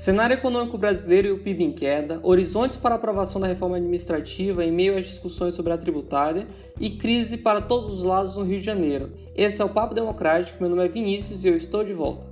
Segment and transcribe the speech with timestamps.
[0.00, 4.72] Cenário econômico brasileiro e o PIB em queda, horizontes para aprovação da reforma administrativa em
[4.72, 6.48] meio às discussões sobre a tributária
[6.80, 9.12] e crise para todos os lados no Rio de Janeiro.
[9.36, 12.26] Esse é o Papo Democrático, meu nome é Vinícius e eu estou de volta.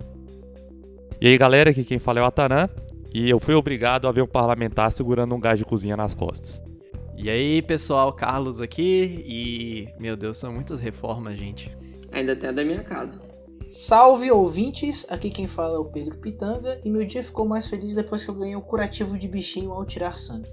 [1.20, 2.70] E aí galera, aqui quem fala é o Atanã
[3.12, 6.62] e eu fui obrigado a ver um parlamentar segurando um gás de cozinha nas costas.
[7.19, 11.71] E aí pessoal, Carlos aqui e meu Deus, são muitas reformas, gente.
[12.11, 13.27] Ainda tem a da minha casa.
[13.70, 17.94] Salve ouvintes, aqui quem fala é o Pedro Pitanga e meu dia ficou mais feliz
[17.94, 20.48] depois que eu ganhei o curativo de bichinho ao tirar sangue.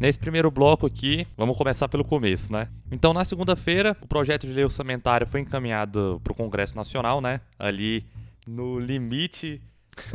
[0.00, 2.68] Nesse primeiro bloco aqui, vamos começar pelo começo, né?
[2.90, 7.40] Então, na segunda-feira, o projeto de lei orçamentária foi encaminhado para o Congresso Nacional, né?
[7.56, 8.04] Ali
[8.44, 9.62] no limite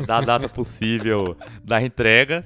[0.05, 2.45] da data possível da entrega.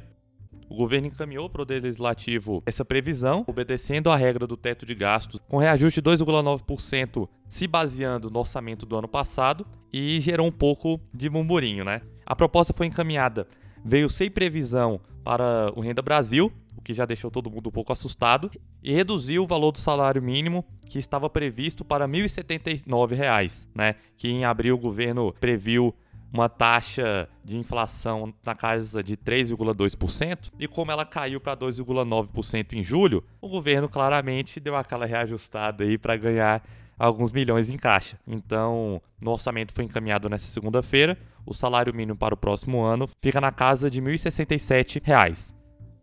[0.69, 5.39] O governo encaminhou para o legislativo essa previsão, obedecendo à regra do teto de gastos,
[5.47, 10.99] com reajuste de 2,9%, se baseando no orçamento do ano passado, e gerou um pouco
[11.13, 12.01] de murmurinho, né?
[12.25, 13.47] A proposta foi encaminhada,
[13.83, 17.93] veio sem previsão para o Renda Brasil, o que já deixou todo mundo um pouco
[17.93, 18.51] assustado,
[18.83, 23.95] e reduziu o valor do salário mínimo que estava previsto para R$ 1.079, né?
[24.17, 25.95] Que em abril o governo previu
[26.31, 32.83] uma taxa de inflação na casa de 3,2%, e como ela caiu para 2,9% em
[32.83, 36.63] julho, o governo claramente deu aquela reajustada aí para ganhar
[36.97, 38.19] alguns milhões em caixa.
[38.27, 43.39] Então, no orçamento foi encaminhado nessa segunda-feira, o salário mínimo para o próximo ano fica
[43.39, 45.53] na casa de R$ 1.067.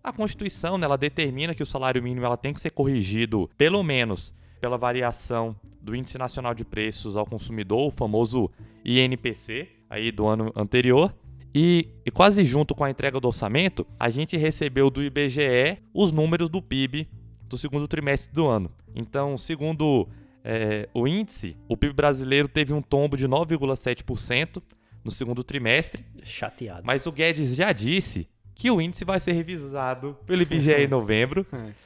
[0.03, 3.83] A Constituição né, ela determina que o salário mínimo ela tem que ser corrigido pelo
[3.83, 8.51] menos pela variação do Índice Nacional de Preços ao Consumidor, o famoso
[8.85, 11.15] INPC, aí do ano anterior.
[11.55, 16.11] E, e, quase junto com a entrega do orçamento, a gente recebeu do IBGE os
[16.11, 17.09] números do PIB
[17.49, 18.73] do segundo trimestre do ano.
[18.93, 20.09] Então, segundo
[20.43, 24.61] é, o índice, o PIB brasileiro teve um tombo de 9,7%
[25.05, 26.05] no segundo trimestre.
[26.25, 26.83] Chateado.
[26.85, 31.47] Mas o Guedes já disse que o índice vai ser revisado pelo IBGE em novembro.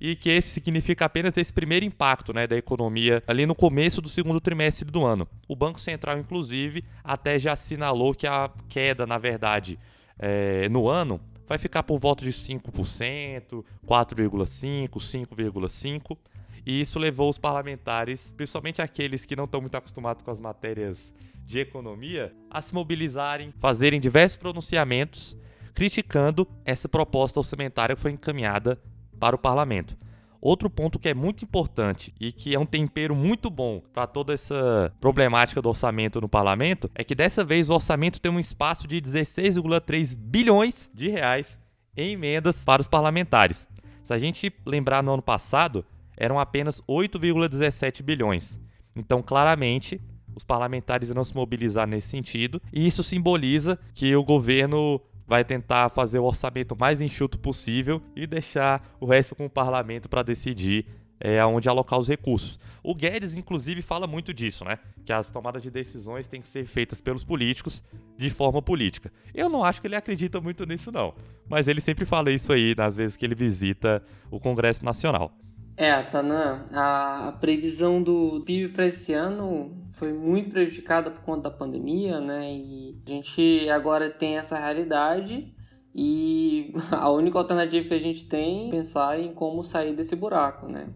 [0.00, 4.08] E que esse significa apenas esse primeiro impacto né, da economia ali no começo do
[4.08, 5.26] segundo trimestre do ano.
[5.48, 9.78] O Banco Central, inclusive, até já assinalou que a queda, na verdade,
[10.18, 16.18] é, no ano vai ficar por volta de 5%, 4,5%, 5,5%.
[16.66, 21.14] E isso levou os parlamentares, principalmente aqueles que não estão muito acostumados com as matérias
[21.46, 25.34] de economia, a se mobilizarem, fazerem diversos pronunciamentos
[25.78, 28.78] criticando essa proposta orçamentária que foi encaminhada
[29.18, 29.96] para o parlamento.
[30.40, 34.32] Outro ponto que é muito importante e que é um tempero muito bom para toda
[34.32, 38.86] essa problemática do orçamento no parlamento é que dessa vez o orçamento tem um espaço
[38.86, 41.58] de 16,3 bilhões de reais
[41.96, 43.66] em emendas para os parlamentares.
[44.04, 45.84] Se a gente lembrar no ano passado,
[46.16, 48.58] eram apenas 8,17 bilhões.
[48.94, 50.00] Então, claramente,
[50.34, 55.90] os parlamentares irão se mobilizar nesse sentido, e isso simboliza que o governo vai tentar
[55.90, 60.86] fazer o orçamento mais enxuto possível e deixar o resto com o parlamento para decidir
[61.20, 62.58] é, aonde alocar os recursos.
[62.82, 64.78] O Guedes, inclusive, fala muito disso, né?
[65.04, 67.82] Que as tomadas de decisões têm que ser feitas pelos políticos
[68.16, 69.12] de forma política.
[69.34, 71.14] Eu não acho que ele acredita muito nisso, não.
[71.48, 75.32] Mas ele sempre fala isso aí nas vezes que ele visita o Congresso Nacional.
[75.80, 81.56] É, Tanã, a previsão do PIB para esse ano foi muito prejudicada por conta da
[81.56, 82.52] pandemia, né?
[82.52, 85.54] E a gente agora tem essa realidade
[85.94, 90.66] e a única alternativa que a gente tem é pensar em como sair desse buraco,
[90.66, 90.92] né?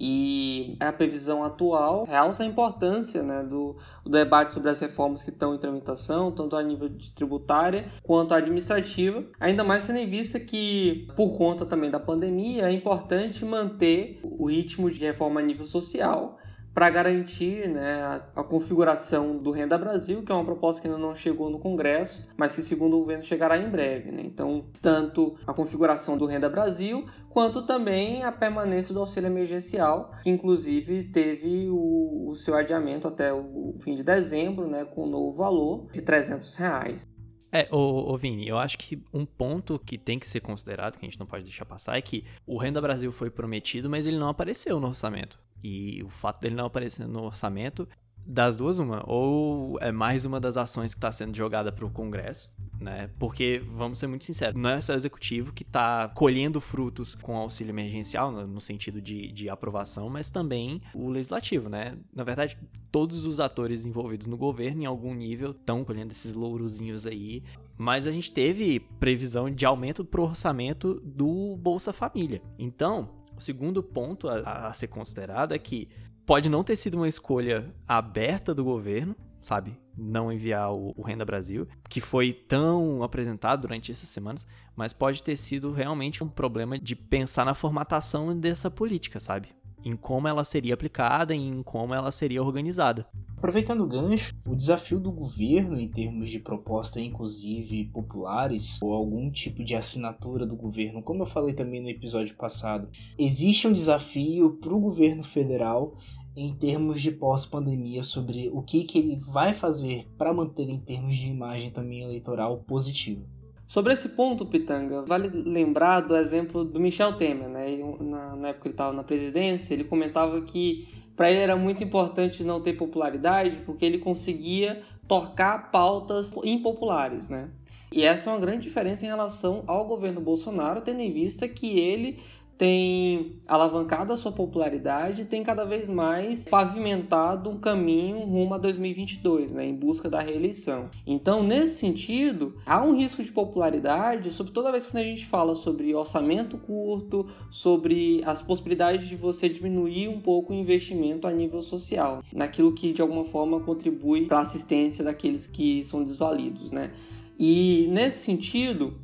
[0.00, 5.30] E a previsão atual realça a importância né, do, do, debate sobre as reformas que
[5.30, 10.38] estão em tramitação, tanto a nível de tributária quanto administrativa, ainda mais tendo em vista
[10.38, 15.66] que, por conta também da pandemia, é importante manter o ritmo de reforma a nível
[15.66, 16.38] social
[16.78, 21.12] para garantir né, a, configuração do Renda Brasil, que é uma proposta que ainda não
[21.12, 24.12] chegou no Congresso, mas que, segundo o governo, chegará em breve.
[24.12, 24.22] Né?
[24.24, 30.30] Então, tanto a configuração do Renda Brasil, quanto também a permanência do auxílio emergencial, que
[30.30, 35.32] inclusive teve o, o seu adiamento até o fim de dezembro, né, com um novo
[35.32, 37.08] valor de 300 reais.
[37.50, 41.04] É, ô, ô, Vini, eu acho que um ponto que tem que ser considerado, que
[41.04, 44.16] a gente não pode deixar passar, é que o Renda Brasil foi prometido, mas ele
[44.16, 45.40] não apareceu no orçamento.
[45.62, 47.88] E o fato dele não aparecer no orçamento,
[48.28, 49.02] das duas, uma.
[49.06, 53.08] Ou é mais uma das ações que está sendo jogada para o Congresso, né?
[53.18, 57.38] Porque, vamos ser muito sinceros, não é só o executivo que está colhendo frutos com
[57.38, 61.96] auxílio emergencial, no sentido de, de aprovação, mas também o legislativo, né?
[62.14, 62.58] Na verdade,
[62.92, 67.42] todos os atores envolvidos no governo, em algum nível, estão colhendo esses lourozinhos aí.
[67.78, 72.42] Mas a gente teve previsão de aumento pro orçamento do Bolsa Família.
[72.58, 75.88] Então, o segundo ponto a, a ser considerado é que
[76.26, 79.78] pode não ter sido uma escolha aberta do governo, sabe?
[79.96, 84.46] Não enviar o, o, Renda Brasil, que foi tão apresentado durante essas semanas,
[84.76, 89.48] mas pode ter sido realmente um problema de pensar na formatação dessa política, sabe?
[89.88, 93.06] Em como ela seria aplicada e em como ela seria organizada.
[93.38, 99.30] Aproveitando o gancho, o desafio do governo em termos de proposta, inclusive populares, ou algum
[99.30, 104.58] tipo de assinatura do governo, como eu falei também no episódio passado, existe um desafio
[104.60, 105.96] para o governo federal
[106.36, 111.16] em termos de pós-pandemia sobre o que, que ele vai fazer para manter em termos
[111.16, 113.24] de imagem também eleitoral positivo.
[113.68, 117.66] Sobre esse ponto, Pitanga, vale lembrar do exemplo do Michel Temer, né?
[118.00, 121.84] Na, na época que ele estava na presidência, ele comentava que para ele era muito
[121.84, 127.50] importante não ter popularidade porque ele conseguia tocar pautas impopulares, né?
[127.92, 131.78] E essa é uma grande diferença em relação ao governo Bolsonaro, tendo em vista que
[131.78, 132.20] ele
[132.58, 139.52] tem alavancado a sua popularidade tem cada vez mais pavimentado um caminho rumo a 2022,
[139.52, 140.90] né, em busca da reeleição.
[141.06, 145.54] Então, nesse sentido, há um risco de popularidade sobre toda vez que a gente fala
[145.54, 151.62] sobre orçamento curto, sobre as possibilidades de você diminuir um pouco o investimento a nível
[151.62, 156.90] social, naquilo que de alguma forma contribui para a assistência daqueles que são desvalidos, né?
[157.38, 158.94] E nesse sentido,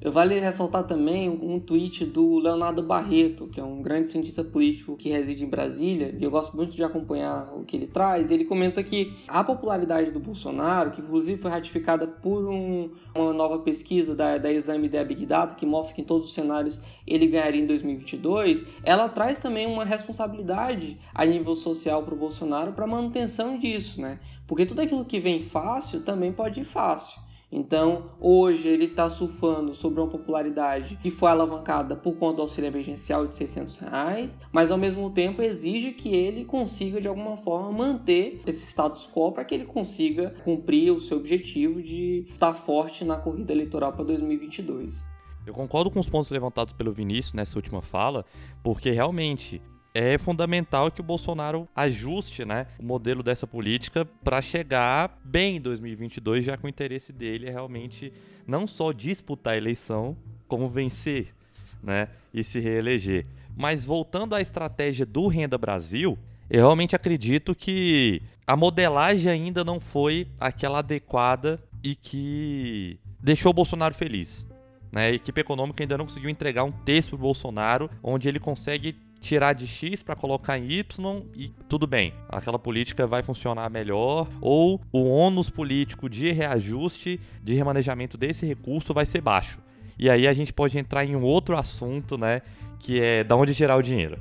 [0.00, 4.96] eu vale ressaltar também um tweet do Leonardo Barreto, que é um grande cientista político
[4.96, 8.30] que reside em Brasília, e eu gosto muito de acompanhar o que ele traz.
[8.30, 13.58] Ele comenta que a popularidade do Bolsonaro, que inclusive foi ratificada por um, uma nova
[13.58, 17.26] pesquisa da, da Exame da Big Data, que mostra que em todos os cenários ele
[17.26, 22.86] ganharia em 2022, ela traz também uma responsabilidade a nível social para o Bolsonaro para
[22.86, 24.20] manutenção disso, né?
[24.46, 27.27] Porque tudo aquilo que vem fácil também pode ir fácil.
[27.50, 32.68] Então, hoje ele está surfando sobre uma popularidade que foi alavancada por conta do auxílio
[32.68, 37.72] emergencial de 600 reais, mas ao mesmo tempo exige que ele consiga de alguma forma
[37.72, 43.02] manter esse status quo para que ele consiga cumprir o seu objetivo de estar forte
[43.02, 45.02] na corrida eleitoral para 2022.
[45.46, 48.26] Eu concordo com os pontos levantados pelo Vinícius nessa última fala,
[48.62, 49.62] porque realmente
[49.94, 55.60] é fundamental que o Bolsonaro ajuste né, o modelo dessa política para chegar bem em
[55.60, 58.12] 2022, já que o interesse dele é realmente
[58.46, 61.34] não só disputar a eleição, como vencer
[61.82, 63.26] né, e se reeleger.
[63.56, 66.18] Mas voltando à estratégia do Renda Brasil,
[66.48, 73.54] eu realmente acredito que a modelagem ainda não foi aquela adequada e que deixou o
[73.54, 74.46] Bolsonaro feliz.
[74.90, 75.06] Né?
[75.06, 78.96] A equipe econômica ainda não conseguiu entregar um texto para o Bolsonaro onde ele consegue
[79.20, 84.28] tirar de X para colocar em Y e tudo bem, aquela política vai funcionar melhor,
[84.40, 89.58] ou o ônus político de reajuste, de remanejamento desse recurso vai ser baixo.
[89.98, 92.42] E aí a gente pode entrar em um outro assunto, né,
[92.78, 94.18] que é da onde tirar o dinheiro.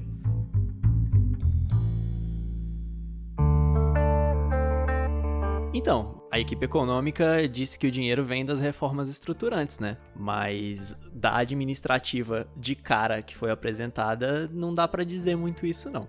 [5.73, 9.97] Então, a equipe econômica disse que o dinheiro vem das reformas estruturantes, né?
[10.15, 16.07] Mas da administrativa de cara que foi apresentada, não dá para dizer muito isso não.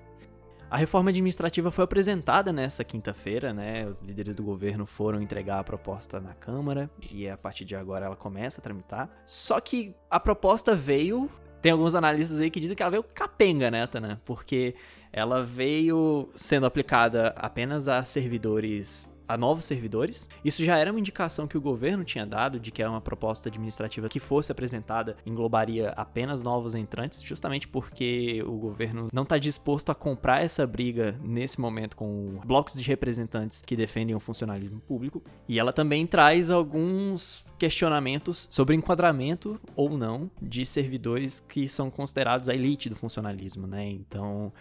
[0.70, 3.86] A reforma administrativa foi apresentada nessa quinta-feira, né?
[3.86, 8.04] Os líderes do governo foram entregar a proposta na Câmara e a partir de agora
[8.04, 9.08] ela começa a tramitar.
[9.24, 11.30] Só que a proposta veio.
[11.62, 14.20] Tem alguns analistas aí que dizem que ela veio capenga, né, Tana?
[14.24, 14.76] Porque
[15.12, 20.28] ela veio sendo aplicada apenas a servidores a novos servidores.
[20.44, 23.48] Isso já era uma indicação que o governo tinha dado de que é uma proposta
[23.48, 29.90] administrativa que fosse apresentada englobaria apenas novos entrantes, justamente porque o governo não está disposto
[29.90, 35.22] a comprar essa briga nesse momento com blocos de representantes que defendem o funcionalismo público.
[35.46, 42.48] E ela também traz alguns questionamentos sobre enquadramento ou não de servidores que são considerados
[42.48, 43.88] a elite do funcionalismo, né?
[43.90, 44.52] Então,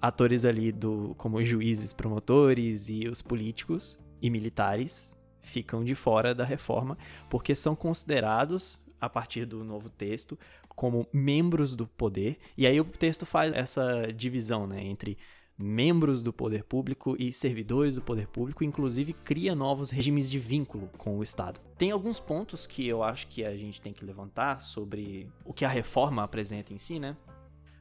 [0.00, 6.44] atores ali do como juízes, promotores e os políticos e militares ficam de fora da
[6.44, 6.96] reforma
[7.28, 10.38] porque são considerados a partir do novo texto
[10.68, 12.38] como membros do poder.
[12.56, 15.18] E aí o texto faz essa divisão, né, entre
[15.58, 20.88] membros do poder público e servidores do poder público, inclusive cria novos regimes de vínculo
[20.96, 21.60] com o Estado.
[21.76, 25.66] Tem alguns pontos que eu acho que a gente tem que levantar sobre o que
[25.66, 27.14] a reforma apresenta em si, né?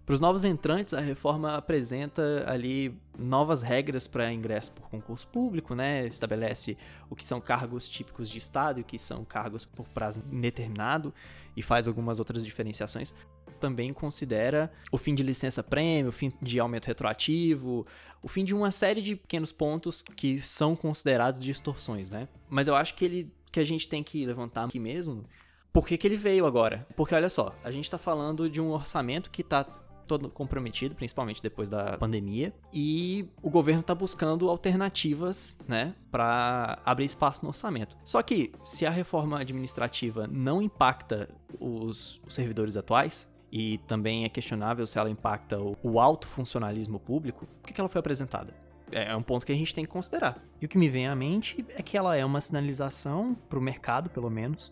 [0.10, 5.76] Para os novos entrantes, a reforma apresenta ali novas regras para ingresso por concurso público,
[5.76, 6.08] né?
[6.08, 6.76] Estabelece
[7.12, 11.14] o que são cargos típicos de Estado e o que são cargos por prazo indeterminado
[11.56, 13.14] e faz algumas outras diferenciações.
[13.60, 17.86] Também considera o fim de licença-prêmio, o fim de aumento retroativo,
[18.20, 22.28] o fim de uma série de pequenos pontos que são considerados distorções, né?
[22.50, 25.24] Mas eu acho que ele que a gente tem que levantar aqui mesmo
[25.72, 26.88] por que, que ele veio agora?
[26.96, 29.64] Porque olha só, a gente está falando de um orçamento que está
[30.10, 37.06] todo comprometido, principalmente depois da pandemia, e o governo está buscando alternativas, né, para abrir
[37.06, 37.96] espaço no orçamento.
[38.04, 44.86] Só que se a reforma administrativa não impacta os servidores atuais, e também é questionável
[44.86, 48.54] se ela impacta o, alto funcionalismo público, por que, ela foi apresentada?
[48.92, 50.44] É, é um ponto que a gente tem que considerar.
[50.62, 53.62] E o que me vem à mente é que ela é uma sinalização para o
[53.62, 54.72] mercado, pelo menos,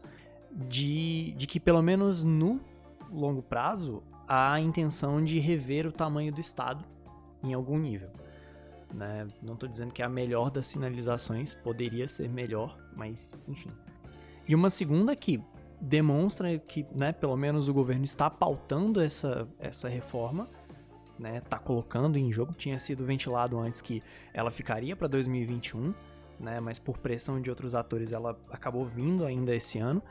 [0.51, 2.61] de, de que, pelo menos no
[3.11, 6.83] longo prazo, a intenção de rever o tamanho do Estado
[7.43, 8.09] em algum nível.
[8.93, 9.27] Né?
[9.41, 13.71] Não estou dizendo que é a melhor das sinalizações, poderia ser melhor, mas enfim.
[14.47, 15.41] E uma segunda que
[15.79, 20.49] demonstra que, né, pelo menos o governo está pautando essa, essa reforma,
[21.19, 24.01] né, tá colocando em jogo, tinha sido ventilado antes que
[24.33, 25.93] ela ficaria para 2021,
[26.39, 30.01] né, mas por pressão de outros atores ela acabou vindo ainda esse ano.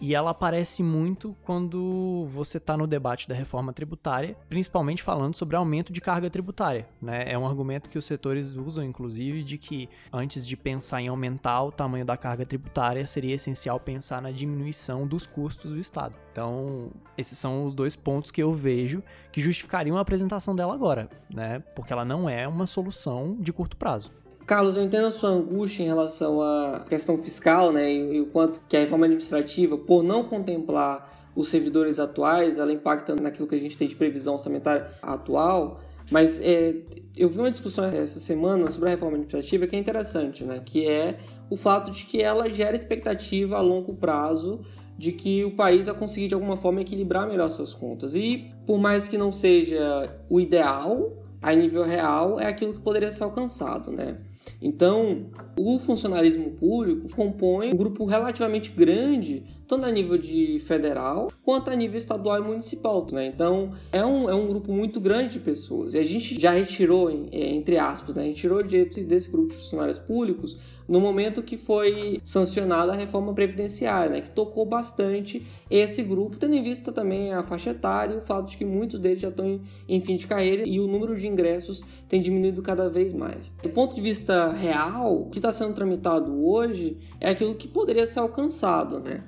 [0.00, 5.56] E ela aparece muito quando você está no debate da reforma tributária, principalmente falando sobre
[5.56, 6.88] aumento de carga tributária.
[7.02, 7.24] Né?
[7.26, 11.62] É um argumento que os setores usam, inclusive, de que antes de pensar em aumentar
[11.62, 16.16] o tamanho da carga tributária, seria essencial pensar na diminuição dos custos do Estado.
[16.32, 21.10] Então, esses são os dois pontos que eu vejo que justificariam a apresentação dela agora,
[21.28, 21.58] né?
[21.74, 24.10] porque ela não é uma solução de curto prazo.
[24.50, 28.60] Carlos, eu entendo a sua angústia em relação à questão fiscal, né, e, o quanto
[28.68, 33.58] que a reforma administrativa, por não contemplar os servidores atuais, ela impacta naquilo que a
[33.60, 35.78] gente tem de previsão orçamentária atual.
[36.10, 36.74] Mas é,
[37.16, 40.84] eu vi uma discussão essa semana sobre a reforma administrativa que é interessante, né, que
[40.84, 44.62] é o fato de que ela gera expectativa a longo prazo
[44.98, 48.16] de que o país vai conseguir de alguma forma equilibrar melhor suas contas.
[48.16, 53.12] E por mais que não seja o ideal, a nível real é aquilo que poderia
[53.12, 54.18] ser alcançado, né?
[54.60, 55.26] Então,
[55.58, 61.76] o funcionalismo público compõe um grupo relativamente grande, tanto a nível de federal quanto a
[61.76, 63.06] nível estadual e municipal.
[63.12, 63.26] Né?
[63.26, 65.94] Então, é um, é um grupo muito grande de pessoas.
[65.94, 68.24] E a gente já retirou, entre aspas, né?
[68.24, 70.58] retirou direitos desse grupo de funcionários públicos
[70.90, 76.56] no momento que foi sancionada a reforma previdenciária, né, que tocou bastante esse grupo, tendo
[76.56, 79.46] em vista também a faixa etária e o fato de que muitos deles já estão
[79.46, 83.54] em, em fim de carreira e o número de ingressos tem diminuído cada vez mais.
[83.62, 88.04] Do ponto de vista real, o que está sendo tramitado hoje é aquilo que poderia
[88.04, 89.22] ser alcançado, né?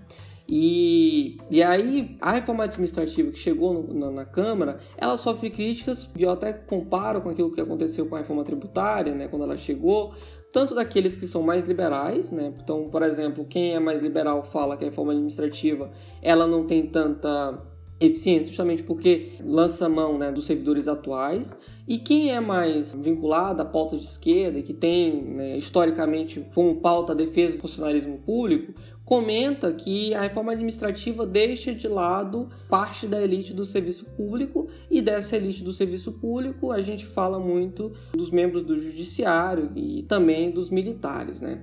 [0.49, 6.11] E, e aí, a reforma administrativa que chegou no, na, na, Câmara, ela sofre críticas,
[6.17, 9.57] e eu até comparo com aquilo que aconteceu com a reforma tributária, né, quando ela
[9.57, 10.15] chegou,
[10.53, 12.53] tanto daqueles que são mais liberais, né?
[12.63, 15.91] Então, por exemplo, quem é mais liberal fala que a reforma administrativa
[16.21, 17.59] ela não tem tanta
[18.07, 21.57] eficiência, justamente porque lança mão né, dos servidores atuais.
[21.87, 26.77] E quem é mais vinculado à pauta de esquerda e que tem né, historicamente como
[26.77, 28.73] pauta a defesa do funcionalismo público,
[29.13, 35.03] comenta que a reforma administrativa deixa de lado parte da elite do serviço público e
[35.03, 40.51] dessa elite do serviço público a gente fala muito dos membros do judiciário e também
[40.51, 41.61] dos militares, né?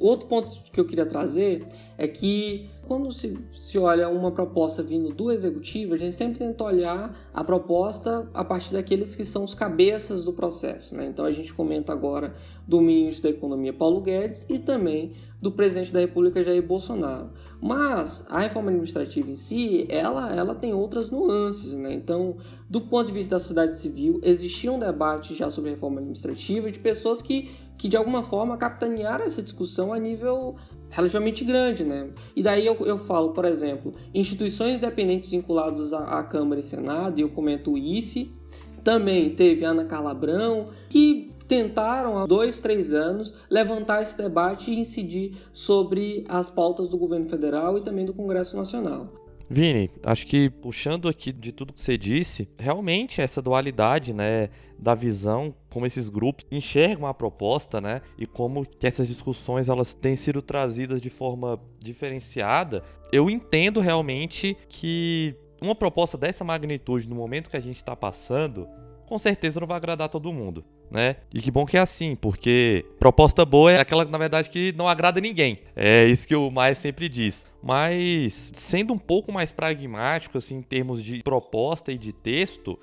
[0.00, 1.66] Outro ponto que eu queria trazer
[1.98, 6.64] é que quando se, se olha uma proposta vindo do executivo, a gente sempre tenta
[6.64, 10.96] olhar a proposta a partir daqueles que são os cabeças do processo.
[10.96, 11.06] Né?
[11.06, 12.34] Então a gente comenta agora
[12.66, 17.30] do ministro da Economia Paulo Guedes e também do presidente da República Jair Bolsonaro.
[17.60, 21.92] Mas a reforma administrativa em si, ela, ela tem outras nuances, né?
[21.92, 22.36] Então,
[22.68, 26.78] do ponto de vista da sociedade civil, existia um debate já sobre reforma administrativa de
[26.78, 30.56] pessoas que, que de alguma forma capitanearam essa discussão a nível
[30.90, 32.10] relativamente grande, né?
[32.34, 37.18] E daí eu, eu falo, por exemplo, instituições independentes vinculadas à, à Câmara e Senado,
[37.18, 38.32] e eu comento o IFE,
[38.84, 44.78] também teve Ana Carla Abrão, que tentaram há dois, três anos levantar esse debate e
[44.78, 49.12] incidir sobre as pautas do governo federal e também do Congresso Nacional.
[49.48, 54.92] Vini, acho que puxando aqui de tudo que você disse, realmente essa dualidade, né, da
[54.92, 60.16] visão, como esses grupos enxergam a proposta, né, e como que essas discussões elas têm
[60.16, 67.48] sido trazidas de forma diferenciada, eu entendo realmente que uma proposta dessa magnitude no momento
[67.48, 68.66] que a gente está passando,
[69.06, 71.16] com certeza não vai agradar todo mundo né?
[71.34, 74.88] E que bom que é assim, porque proposta boa é aquela, na verdade, que não
[74.88, 75.60] agrada ninguém.
[75.74, 77.46] É isso que o Maia sempre diz.
[77.62, 82.78] Mas, sendo um pouco mais pragmático, assim, em termos de proposta e de texto,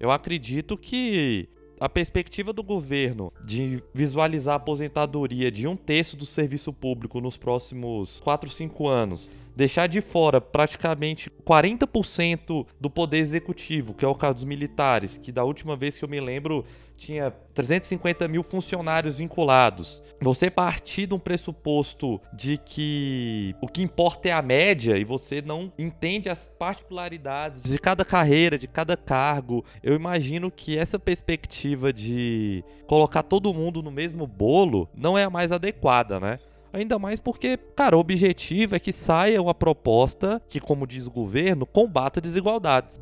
[0.00, 1.48] eu acredito que
[1.78, 7.36] a perspectiva do governo de visualizar a aposentadoria de um terço do serviço público nos
[7.36, 14.14] próximos 4, 5 anos deixar de fora praticamente 40% do poder executivo, que é o
[14.14, 16.64] caso dos militares, que da última vez que eu me lembro
[16.96, 20.02] tinha 350 mil funcionários vinculados.
[20.20, 25.42] Você partir de um pressuposto de que o que importa é a média e você
[25.42, 31.92] não entende as particularidades de cada carreira, de cada cargo, eu imagino que essa perspectiva
[31.92, 36.38] de colocar todo mundo no mesmo bolo não é a mais adequada, né?
[36.72, 41.10] Ainda mais porque, cara, o objetivo é que saia uma proposta que, como diz o
[41.10, 42.98] governo, combata desigualdades.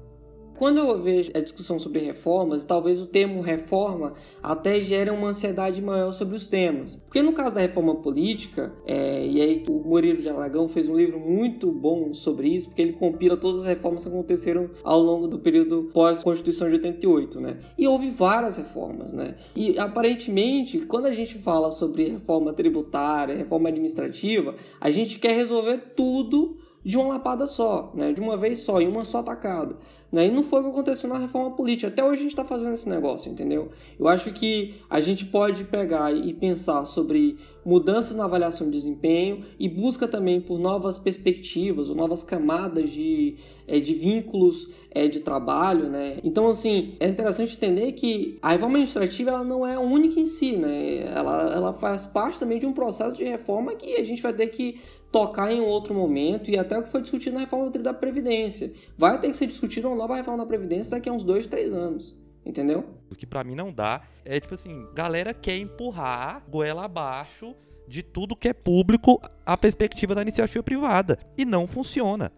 [0.63, 5.83] Quando eu vejo a discussão sobre reformas, talvez o termo reforma até gere uma ansiedade
[5.83, 6.95] maior sobre os temas.
[6.95, 10.95] Porque no caso da reforma política, é, e aí o Murilo de Aragão fez um
[10.95, 15.27] livro muito bom sobre isso, porque ele compila todas as reformas que aconteceram ao longo
[15.27, 17.57] do período pós-Constituição de 88, né?
[17.77, 19.35] E houve várias reformas, né?
[19.57, 25.79] E aparentemente, quando a gente fala sobre reforma tributária, reforma administrativa, a gente quer resolver
[25.97, 28.13] tudo de uma lapada só, né?
[28.13, 29.77] de uma vez só, em uma só tacada.
[30.13, 30.27] Né?
[30.27, 31.89] E não foi o que aconteceu na reforma política.
[31.89, 33.71] Até hoje a gente está fazendo esse negócio, entendeu?
[33.99, 39.43] Eu acho que a gente pode pegar e pensar sobre mudanças na avaliação de desempenho
[39.59, 43.37] e busca também por novas perspectivas ou novas camadas de,
[43.67, 46.19] é, de vínculos é, de trabalho, né?
[46.23, 50.53] Então, assim, é interessante entender que a reforma administrativa ela não é única em si,
[50.53, 51.07] né?
[51.07, 54.49] Ela, ela faz parte também de um processo de reforma que a gente vai ter
[54.49, 54.79] que
[55.13, 58.73] tocar em outro momento e até o que foi discutido na reforma da Previdência.
[58.97, 61.75] Vai ter que ser discutido uma nova reforma da Previdência daqui a uns dois, três
[61.75, 62.19] anos.
[62.45, 62.85] Entendeu?
[63.11, 67.55] O que para mim não dá é tipo assim, galera quer empurrar goela abaixo
[67.87, 71.19] de tudo que é público a perspectiva da iniciativa privada.
[71.37, 72.33] E não funciona.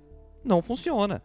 [0.45, 1.23] Não funciona.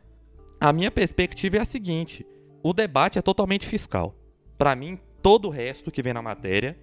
[0.61, 2.25] A minha perspectiva é a seguinte:
[2.61, 4.13] o debate é totalmente fiscal.
[4.57, 6.77] Para mim, todo o resto que vem na matéria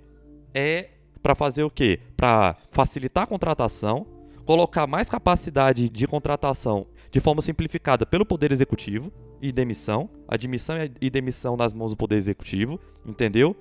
[0.53, 0.91] é
[1.23, 2.01] para fazer o quê?
[2.17, 4.07] Para facilitar a contratação,
[4.47, 9.13] colocar mais capacidade de contratação de forma simplificada pelo Poder Executivo
[9.43, 13.57] e demissão, admissão e demissão nas mãos do Poder Executivo, entendeu?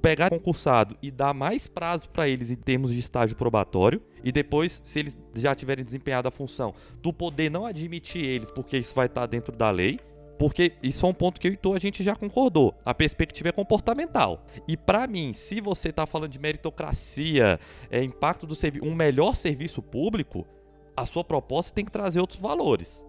[0.00, 4.80] Pegar concursado e dar mais prazo para eles em termos de estágio probatório e depois,
[4.84, 9.06] se eles já tiverem desempenhado a função, do poder não admitir eles, porque isso vai
[9.06, 9.98] estar dentro da lei,
[10.40, 12.74] porque isso é um ponto que eu e tu a gente já concordou.
[12.82, 14.42] A perspectiva é comportamental.
[14.66, 19.82] E para mim, se você tá falando de meritocracia, é, impacto do um melhor serviço
[19.82, 20.46] público,
[20.96, 23.04] a sua proposta tem que trazer outros valores.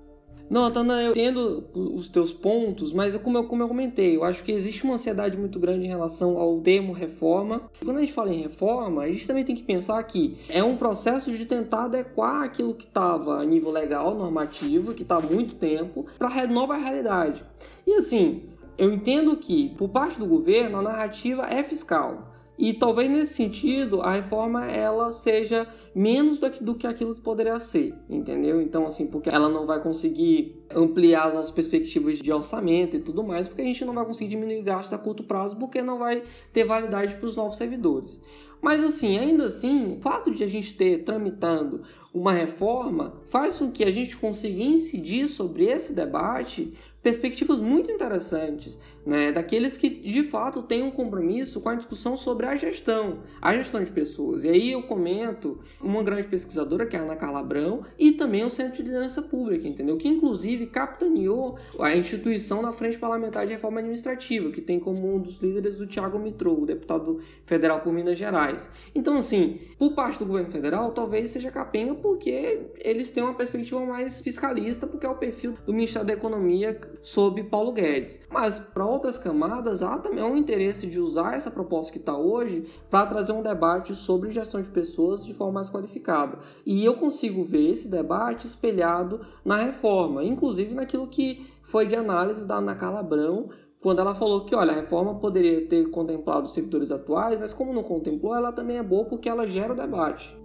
[0.51, 4.43] Não, Tana, eu entendo os teus pontos, mas como eu, como eu comentei, eu acho
[4.43, 7.71] que existe uma ansiedade muito grande em relação ao termo reforma.
[7.81, 10.75] Quando a gente fala em reforma, a gente também tem que pensar que é um
[10.75, 15.55] processo de tentar adequar aquilo que estava a nível legal, normativo, que está há muito
[15.55, 17.45] tempo, para a nova realidade.
[17.87, 18.43] E assim,
[18.77, 22.27] eu entendo que, por parte do governo, a narrativa é fiscal.
[22.61, 27.21] E talvez nesse sentido a reforma ela seja menos do que, do que aquilo que
[27.21, 28.61] poderia ser, entendeu?
[28.61, 33.23] Então, assim, porque ela não vai conseguir ampliar as nossas perspectivas de orçamento e tudo
[33.23, 36.23] mais, porque a gente não vai conseguir diminuir gastos a curto prazo, porque não vai
[36.53, 38.21] ter validade para os novos servidores.
[38.61, 41.81] Mas assim, ainda assim, o fato de a gente ter tramitando
[42.13, 48.77] uma reforma faz com que a gente consiga incidir sobre esse debate perspectivas muito interessantes,
[49.05, 53.53] né, daqueles que de fato têm um compromisso com a discussão sobre a gestão, a
[53.53, 54.43] gestão de pessoas.
[54.43, 58.43] E aí eu comento uma grande pesquisadora, que é a Ana Carla Abrão, e também
[58.43, 59.97] o Centro de Liderança Pública, entendeu?
[59.97, 65.19] Que inclusive capitaneou a instituição da Frente Parlamentar de Reforma Administrativa, que tem como um
[65.19, 68.69] dos líderes o Tiago Mitrou, o deputado federal por Minas Gerais.
[68.93, 73.83] Então, assim, por parte do governo federal, talvez seja capenga porque eles têm uma perspectiva
[73.85, 78.21] mais fiscalista, porque é o perfil do Ministério da Economia sob Paulo Guedes.
[78.29, 82.67] Mas para outras camadas, há também um interesse de usar essa proposta que está hoje
[82.89, 86.39] para trazer um debate sobre gestão de pessoas de forma mais qualificada.
[86.65, 92.45] E eu consigo ver esse debate espelhado na reforma, inclusive naquilo que foi de análise
[92.45, 93.49] da Ana Carla Abrão,
[93.81, 97.73] quando ela falou que, olha, a reforma poderia ter contemplado os servidores atuais, mas como
[97.73, 100.39] não contemplou, ela também é boa porque ela gera o debate.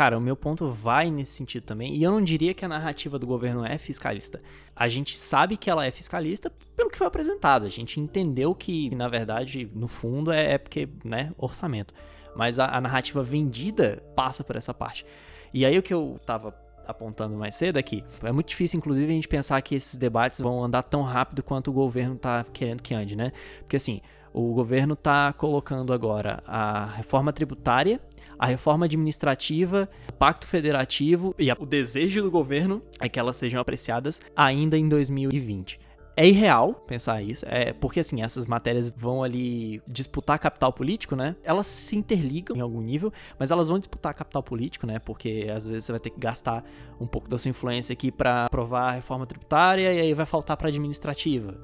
[0.00, 3.18] Cara, o meu ponto vai nesse sentido também, e eu não diria que a narrativa
[3.18, 4.40] do governo é fiscalista.
[4.74, 7.66] A gente sabe que ela é fiscalista pelo que foi apresentado.
[7.66, 11.92] A gente entendeu que, na verdade, no fundo, é, é porque, né, orçamento.
[12.34, 15.04] Mas a, a narrativa vendida passa por essa parte.
[15.52, 16.54] E aí o que eu tava
[16.86, 18.02] apontando mais cedo aqui.
[18.22, 21.68] É muito difícil, inclusive, a gente pensar que esses debates vão andar tão rápido quanto
[21.68, 23.32] o governo está querendo que ande, né?
[23.58, 24.00] Porque assim,
[24.32, 28.00] o governo está colocando agora a reforma tributária,
[28.40, 33.60] a reforma administrativa, o pacto federativo e o desejo do governo é que elas sejam
[33.60, 35.78] apreciadas ainda em 2020.
[36.16, 41.36] É irreal pensar isso, é porque assim, essas matérias vão ali disputar capital político, né?
[41.44, 44.98] Elas se interligam em algum nível, mas elas vão disputar capital político, né?
[44.98, 46.64] Porque às vezes você vai ter que gastar
[46.98, 50.56] um pouco da sua influência aqui para aprovar a reforma tributária e aí vai faltar
[50.56, 51.60] para administrativa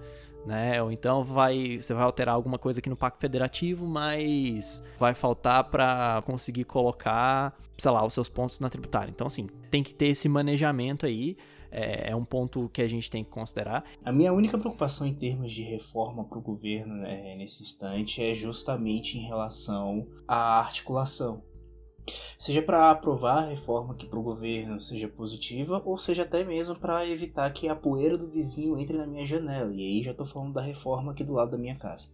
[0.47, 0.83] né?
[0.83, 5.65] Ou então vai, você vai alterar alguma coisa aqui no Pacto Federativo, mas vai faltar
[5.65, 9.11] para conseguir colocar, sei lá, os seus pontos na tributária.
[9.11, 11.37] Então, assim, tem que ter esse manejamento aí.
[11.69, 13.85] É, é um ponto que a gente tem que considerar.
[14.05, 18.33] A minha única preocupação em termos de reforma para o governo né, nesse instante é
[18.33, 21.43] justamente em relação à articulação
[22.39, 26.77] seja para aprovar a reforma que para o governo seja positiva, ou seja até mesmo
[26.77, 29.73] para evitar que a poeira do vizinho entre na minha janela.
[29.75, 32.09] E aí já estou falando da reforma aqui do lado da minha casa.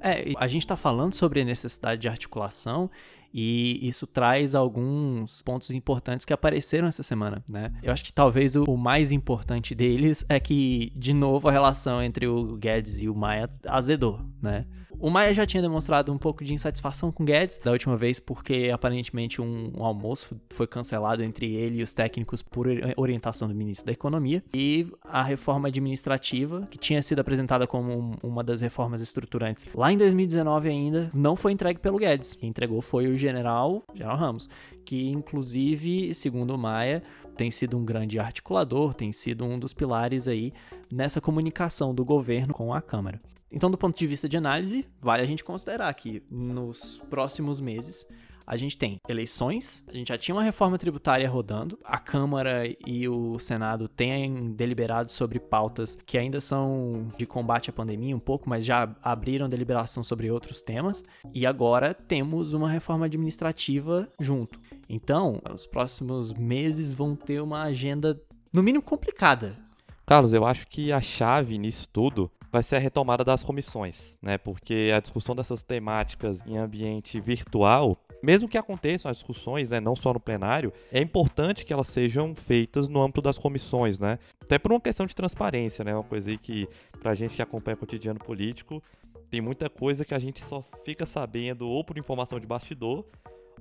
[0.00, 2.90] É, a gente está falando sobre a necessidade de articulação
[3.32, 7.72] e isso traz alguns pontos importantes que apareceram essa semana, né?
[7.82, 12.26] Eu acho que talvez o, mais importante deles é que, de novo, a relação entre
[12.26, 14.66] o Guedes e o Maia azedou, né?
[15.02, 18.70] O Maia já tinha demonstrado um pouco de insatisfação com Guedes da última vez, porque
[18.72, 23.86] aparentemente um, um, almoço foi cancelado entre ele e os técnicos por orientação do ministro
[23.86, 24.44] da Economia.
[24.54, 29.92] E a reforma administrativa, que tinha sido apresentada como um, uma das reformas estruturantes lá
[29.92, 32.36] em 2019 ainda, não foi entregue pelo Guedes.
[32.36, 34.48] Quem entregou foi o general, general Ramos,
[34.84, 37.02] que inclusive, segundo o Maia,
[37.36, 40.52] tem sido um grande articulador, tem sido um dos pilares aí
[40.92, 43.20] nessa comunicação do governo com a Câmara.
[43.52, 48.08] Então, do ponto de vista de análise, vale a gente considerar que nos próximos meses
[48.46, 53.08] a gente tem eleições, a gente já tinha uma reforma tributária rodando, a Câmara e
[53.08, 58.48] o Senado têm deliberado sobre pautas que ainda são de combate à pandemia um pouco,
[58.48, 64.60] mas já abriram deliberação sobre outros temas, e agora temos uma reforma administrativa junto.
[64.88, 68.20] Então, os próximos meses vão ter uma agenda,
[68.52, 69.56] no mínimo, complicada.
[70.04, 74.36] Carlos, eu acho que a chave nisso tudo vai ser a retomada das comissões, né?
[74.36, 79.96] Porque a discussão dessas temáticas em ambiente virtual, mesmo que aconteçam as discussões, né, não
[79.96, 84.18] só no plenário, é importante que elas sejam feitas no âmbito das comissões, né?
[84.42, 85.94] Até por uma questão de transparência, né?
[85.94, 86.68] Uma coisa aí que
[87.00, 88.82] pra gente que acompanha o cotidiano político,
[89.30, 93.02] tem muita coisa que a gente só fica sabendo ou por informação de bastidor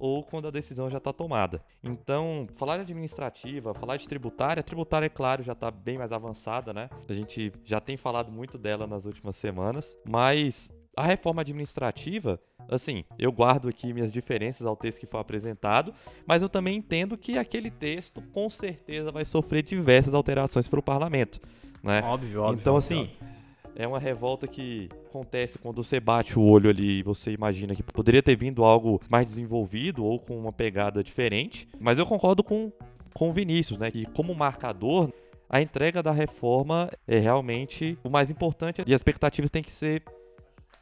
[0.02, 1.64] ou quando a decisão já está tomada.
[1.84, 6.12] Então, falar de administrativa, falar de tributária, a tributária, é claro, já está bem mais
[6.12, 6.90] avançada, né?
[7.08, 13.04] A gente já tem falado muito dela nas últimas semanas, mas a reforma administrativa, assim,
[13.18, 15.94] eu guardo aqui minhas diferenças ao texto que foi apresentado,
[16.26, 20.84] mas eu também entendo que aquele texto com certeza vai sofrer diversas alterações para o
[20.84, 21.40] parlamento,
[21.84, 22.02] né?
[22.04, 22.60] Óbvio, óbvio.
[22.60, 23.31] Então, assim, óbvio
[23.76, 27.84] é uma revolta que acontece quando você bate o olho ali e você imagina que
[27.84, 31.68] poderia ter vindo algo mais desenvolvido ou com uma pegada diferente.
[31.80, 32.72] Mas eu concordo com,
[33.14, 33.90] com o Vinícius, né?
[33.92, 35.12] Que como marcador,
[35.50, 40.04] a entrega da reforma é realmente o mais importante e as expectativas têm que ser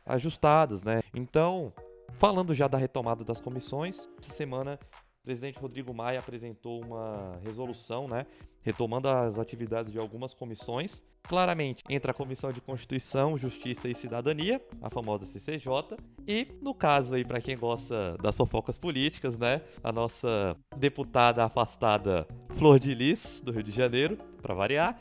[0.06, 1.02] ajustadas, né?
[1.14, 1.72] Então,
[2.14, 4.80] falando já da retomada das comissões, essa semana
[5.30, 8.26] presidente Rodrigo Maia apresentou uma resolução, né,
[8.64, 11.04] retomando as atividades de algumas comissões.
[11.22, 17.14] Claramente, entre a Comissão de Constituição, Justiça e Cidadania, a famosa CCJ, e no caso
[17.14, 23.40] aí para quem gosta das fofocas políticas, né, a nossa deputada afastada Flor de Lis
[23.40, 25.00] do Rio de Janeiro, para variar,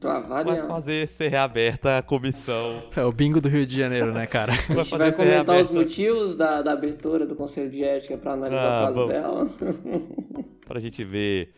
[0.00, 0.66] Pra variar.
[0.66, 2.82] Vai fazer ser reaberta a comissão.
[2.94, 4.52] É o bingo do Rio de Janeiro, né, cara?
[4.52, 8.60] A gente vai comentar os motivos da, da abertura do Conselho de Ética pra analisar
[8.60, 9.12] ah, o caso vamos...
[9.12, 9.48] dela.
[10.66, 11.54] pra gente ver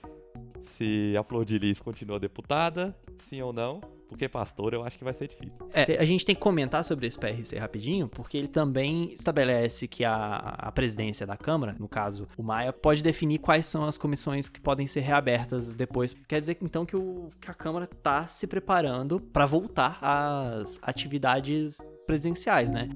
[0.63, 3.81] se a Flor de Lis continua deputada, sim ou não.
[4.09, 5.53] Porque pastor eu acho que vai ser difícil.
[5.73, 10.05] É, a gente tem que comentar sobre esse PRC rapidinho, porque ele também estabelece que
[10.05, 14.49] a, a presidência da Câmara, no caso o Maia, pode definir quais são as comissões
[14.49, 16.15] que podem ser reabertas depois.
[16.27, 21.79] Quer dizer então que, o, que a Câmara está se preparando para voltar às atividades
[22.07, 22.89] presenciais, né?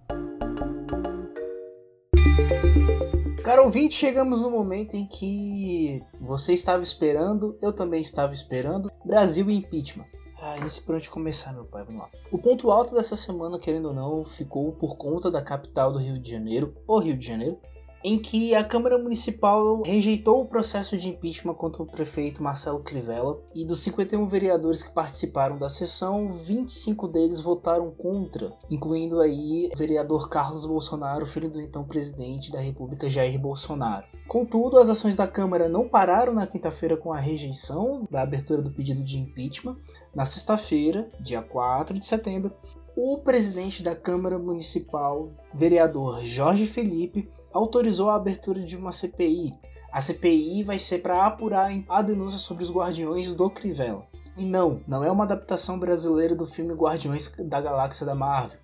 [3.44, 9.50] Cara ouvinte, chegamos no momento em que você estava esperando, eu também estava esperando, Brasil
[9.50, 10.06] e impeachment.
[10.44, 12.10] Ah, esse por onde começar, meu pai, vamos lá.
[12.32, 16.18] O ponto alto dessa semana, querendo ou não, ficou por conta da capital do Rio
[16.18, 17.60] de Janeiro, o Rio de Janeiro,
[18.04, 23.40] em que a Câmara Municipal rejeitou o processo de impeachment contra o prefeito Marcelo Crivella
[23.54, 29.76] e dos 51 vereadores que participaram da sessão, 25 deles votaram contra, incluindo aí o
[29.76, 34.06] vereador Carlos Bolsonaro, filho do então presidente da República Jair Bolsonaro.
[34.26, 38.72] Contudo, as ações da Câmara não pararam na quinta-feira com a rejeição da abertura do
[38.72, 39.76] pedido de impeachment.
[40.14, 42.52] Na sexta-feira, dia 4 de setembro,
[42.96, 49.52] o presidente da Câmara Municipal, vereador Jorge Felipe, autorizou a abertura de uma CPI.
[49.90, 54.06] A CPI vai ser para apurar a denúncia sobre os guardiões do Crivella.
[54.36, 58.58] E não, não é uma adaptação brasileira do filme Guardiões da Galáxia da Marvel.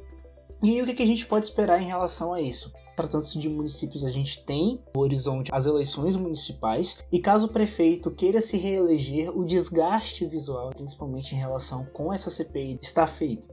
[0.63, 2.73] E aí, o que a gente pode esperar em relação a isso?
[2.97, 8.11] Tratando-se de municípios, a gente tem no horizonte as eleições municipais, e caso o prefeito
[8.11, 13.49] queira se reeleger, o desgaste visual, principalmente em relação com essa CPI, está feito.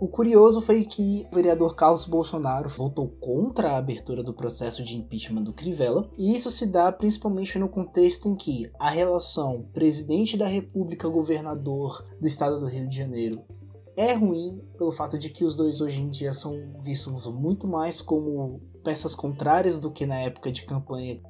[0.00, 4.96] O curioso foi que o vereador Carlos Bolsonaro votou contra a abertura do processo de
[4.96, 10.36] impeachment do Crivella, e isso se dá principalmente no contexto em que a relação presidente
[10.36, 13.42] da República governador do estado do Rio de Janeiro
[13.96, 18.00] é ruim pelo fato de que os dois hoje em dia são vistos muito mais
[18.00, 21.20] como peças contrárias do que na época de campanha.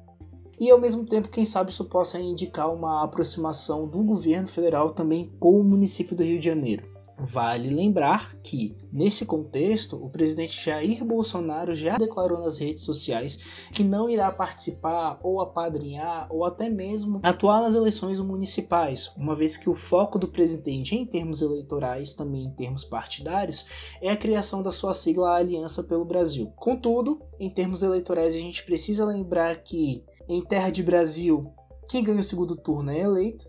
[0.59, 5.33] E ao mesmo tempo, quem sabe isso possa indicar uma aproximação do governo federal também
[5.39, 6.83] com o município do Rio de Janeiro.
[7.21, 13.39] Vale lembrar que, nesse contexto, o presidente Jair Bolsonaro já declarou nas redes sociais
[13.73, 19.57] que não irá participar ou apadrinhar ou até mesmo atuar nas eleições municipais, uma vez
[19.57, 23.65] que o foco do presidente em termos eleitorais, também em termos partidários,
[24.01, 26.51] é a criação da sua sigla Aliança pelo Brasil.
[26.55, 31.51] Contudo, em termos eleitorais, a gente precisa lembrar que, em terra de Brasil,
[31.89, 33.45] quem ganha o segundo turno é eleito,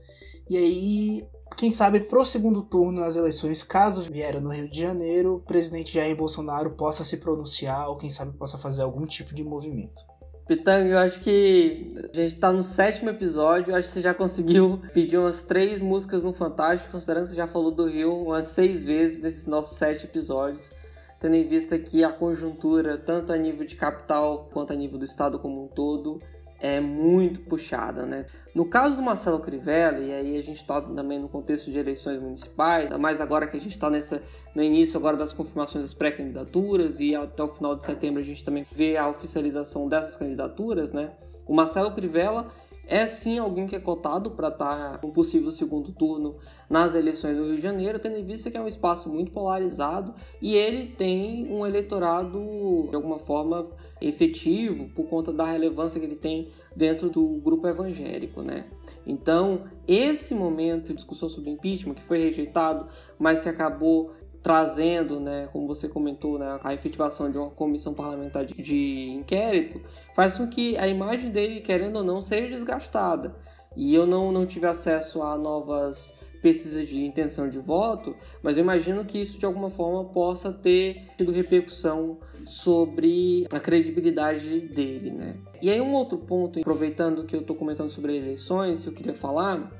[0.48, 1.24] e aí
[1.61, 5.92] quem sabe pro segundo turno nas eleições, caso vier no Rio de Janeiro, o presidente
[5.92, 10.03] Jair Bolsonaro possa se pronunciar ou quem sabe possa fazer algum tipo de movimento.
[10.49, 14.81] Pitanga, eu acho que a gente tá no sétimo episódio, acho que você já conseguiu
[14.94, 18.83] pedir umas três músicas no Fantástico, considerando que você já falou do Rio umas seis
[18.83, 20.70] vezes nesses nossos sete episódios,
[21.20, 25.05] tendo em vista que a conjuntura, tanto a nível de capital quanto a nível do
[25.05, 26.23] estado como um todo,
[26.61, 28.27] é muito puxada, né?
[28.55, 32.20] No caso do Marcelo Crivella, e aí a gente está também no contexto de eleições
[32.20, 37.14] municipais, mas agora que a gente está no início agora das confirmações das pré-candidaturas e
[37.14, 41.12] até o final de setembro a gente também vê a oficialização dessas candidaturas, né?
[41.46, 42.53] O Marcelo Crivella
[42.87, 46.37] é sim alguém que é cotado para estar tá um possível segundo turno
[46.68, 50.12] nas eleições do Rio de Janeiro, tendo em vista que é um espaço muito polarizado
[50.42, 56.16] e ele tem um eleitorado de alguma forma efetivo por conta da relevância que ele
[56.16, 58.66] tem dentro do grupo evangélico, né?
[59.06, 65.48] Então, esse momento de discussão sobre impeachment que foi rejeitado, mas se acabou trazendo, né,
[65.52, 69.82] como você comentou, né, a efetivação de uma comissão parlamentar de, de inquérito,
[70.14, 73.36] faz com que a imagem dele, querendo ou não, seja desgastada.
[73.76, 78.62] E eu não, não tive acesso a novas pesquisas de intenção de voto, mas eu
[78.62, 85.37] imagino que isso de alguma forma possa ter tido repercussão sobre a credibilidade dele, né?
[85.61, 89.14] E aí um outro ponto, aproveitando que eu estou comentando sobre eleições, que eu queria
[89.14, 89.70] falar,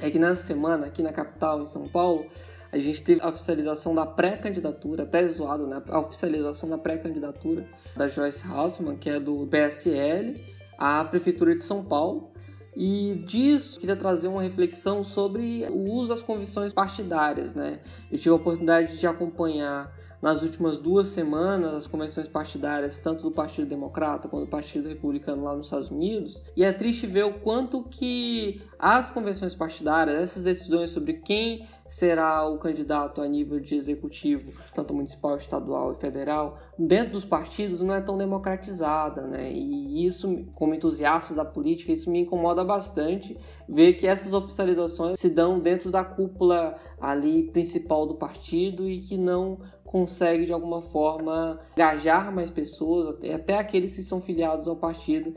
[0.00, 2.26] é que nessa semana aqui na capital, em São Paulo,
[2.70, 5.80] a gente teve a oficialização da pré-candidatura, até zoado, né?
[5.88, 7.64] A oficialização da pré-candidatura
[7.96, 10.44] da Joyce Hausmann, que é do PSL,
[10.76, 12.33] à Prefeitura de São Paulo.
[12.76, 17.80] E disso, queria trazer uma reflexão sobre o uso das convicções partidárias, né?
[18.10, 19.92] Eu tive a oportunidade de acompanhar
[20.24, 25.44] nas últimas duas semanas as convenções partidárias, tanto do Partido Democrata quanto do Partido Republicano
[25.44, 30.42] lá nos Estados Unidos, e é triste ver o quanto que as convenções partidárias, essas
[30.42, 36.58] decisões sobre quem será o candidato a nível de executivo, tanto municipal, estadual e federal,
[36.78, 39.52] dentro dos partidos não é tão democratizada, né?
[39.52, 45.28] E isso, como entusiasta da política, isso me incomoda bastante ver que essas oficializações se
[45.28, 49.58] dão dentro da cúpula ali principal do partido e que não
[49.94, 55.32] consegue de alguma forma engajar mais pessoas, até, aqueles que são filiados ao partido,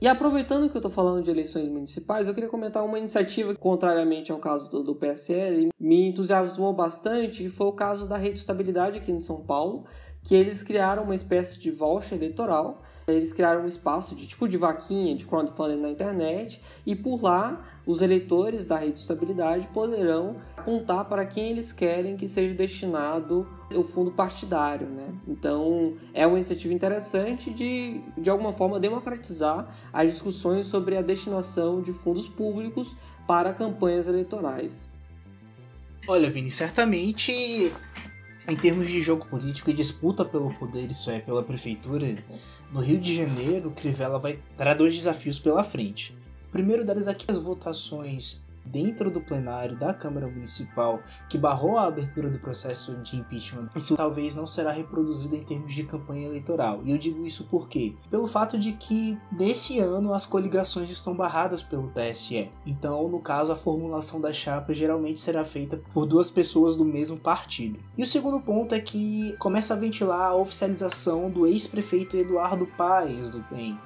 [0.00, 3.60] e aproveitando que eu estou falando de eleições municipais, eu queria comentar uma iniciativa que,
[3.60, 8.38] contrariamente ao caso do, do PSL, me entusiasmou bastante, que foi o caso da Rede
[8.38, 9.84] Estabilidade aqui em São Paulo,
[10.22, 14.56] que eles criaram uma espécie de voucher eleitoral eles criaram um espaço de tipo de
[14.56, 20.36] vaquinha, de crowdfunding na internet, e por lá os eleitores da rede de estabilidade poderão
[20.56, 25.08] apontar para quem eles querem que seja destinado o fundo partidário, né?
[25.26, 31.80] Então é uma iniciativa interessante de de alguma forma democratizar as discussões sobre a destinação
[31.80, 32.94] de fundos públicos
[33.26, 34.88] para campanhas eleitorais.
[36.06, 37.72] Olha, Vini, certamente
[38.48, 42.22] em termos de jogo político e disputa pelo poder, isso é, pela prefeitura,
[42.72, 46.16] no Rio de Janeiro, Crivella vai terá dois desafios pela frente.
[46.48, 51.76] O primeiro deles é que as votações dentro do plenário da Câmara Municipal que barrou
[51.76, 56.26] a abertura do processo de impeachment, isso talvez não será reproduzido em termos de campanha
[56.26, 56.80] eleitoral.
[56.84, 57.94] E eu digo isso por quê?
[58.10, 62.50] Pelo fato de que nesse ano as coligações estão barradas pelo TSE.
[62.66, 67.18] Então, no caso, a formulação da chapa geralmente será feita por duas pessoas do mesmo
[67.18, 67.78] partido.
[67.96, 73.30] E o segundo ponto é que começa a ventilar a oficialização do ex-prefeito Eduardo Paes
[73.30, 73.78] do DEM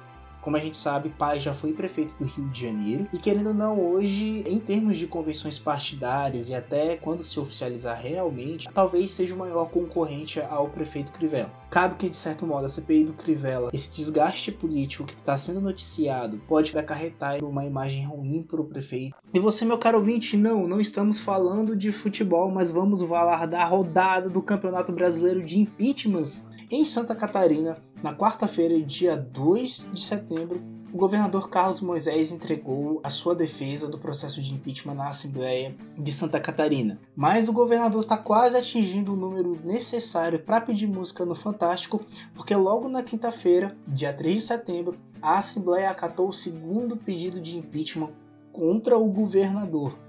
[0.45, 3.53] Como a gente sabe, Paz já foi prefeito do Rio de Janeiro e querendo ou
[3.55, 9.33] não, hoje, em termos de convenções partidárias e até quando se oficializar realmente, talvez seja
[9.33, 11.51] o maior concorrente ao prefeito Crivella.
[11.71, 15.59] Cabe que, de certo modo, a CPI do Crivella, esse desgaste político que está sendo
[15.59, 19.17] noticiado, pode acarretar uma imagem ruim para o prefeito.
[19.33, 23.65] E você, meu caro ouvinte, não, não estamos falando de futebol, mas vamos falar da
[23.65, 30.61] rodada do Campeonato Brasileiro de Impeachments em Santa Catarina, na quarta-feira, dia 2 de setembro,
[30.91, 36.11] o governador Carlos Moisés entregou a sua defesa do processo de impeachment na Assembleia de
[36.11, 36.99] Santa Catarina.
[37.15, 42.01] Mas o governador está quase atingindo o número necessário para pedir música no Fantástico,
[42.33, 47.57] porque logo na quinta-feira, dia 3 de setembro, a Assembleia acatou o segundo pedido de
[47.57, 48.11] impeachment
[48.51, 49.99] contra o governador.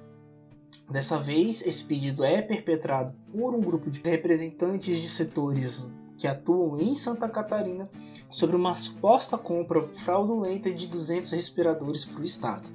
[0.89, 6.79] Dessa vez, esse pedido é perpetrado por um grupo de representantes de setores que atuam
[6.79, 7.89] em Santa Catarina
[8.31, 12.69] sobre uma suposta compra fraudulenta de 200 respiradores para o estado.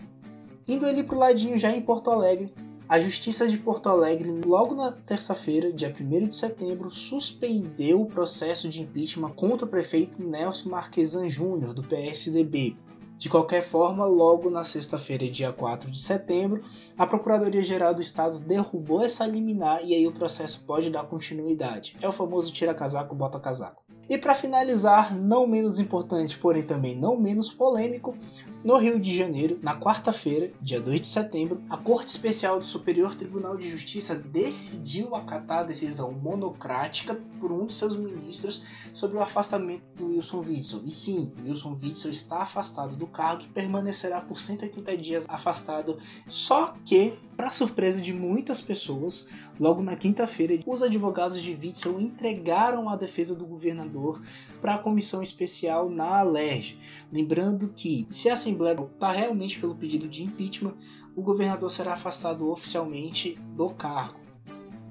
[0.68, 2.54] Indo ali para o ladinho já em Porto Alegre,
[2.88, 8.68] a Justiça de Porto Alegre, logo na terça-feira, dia 1 de setembro, suspendeu o processo
[8.68, 12.76] de impeachment contra o prefeito Nelson Marquesan Júnior, do PSDB,
[13.22, 16.64] de qualquer forma, logo na sexta-feira, dia 4 de setembro,
[16.98, 21.96] a Procuradoria-Geral do Estado derrubou essa liminar e aí o processo pode dar continuidade.
[22.02, 23.84] É o famoso tira casaco, bota casaco.
[24.10, 28.18] E para finalizar, não menos importante, porém também não menos polêmico,
[28.64, 33.16] no Rio de Janeiro, na quarta-feira, dia 2 de setembro, a Corte Especial do Superior
[33.16, 38.62] Tribunal de Justiça decidiu acatar a decisão monocrática por um de seus ministros
[38.94, 40.82] sobre o afastamento do Wilson Witzel.
[40.86, 45.98] E sim, Wilson Witzel está afastado do cargo e permanecerá por 180 dias afastado,
[46.28, 49.28] só que para surpresa de muitas pessoas,
[49.60, 54.22] logo na quinta-feira, os advogados de Witzel entregaram a defesa do governador
[54.62, 56.78] para a comissão especial na Alerj.
[57.12, 60.76] Lembrando que, se a Assembleia optar realmente pelo pedido de impeachment,
[61.16, 64.20] o governador será afastado oficialmente do cargo.